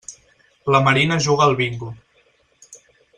La 0.75 0.79
Marina 0.87 1.19
juga 1.27 1.45
al 1.49 1.55
bingo. 1.61 1.91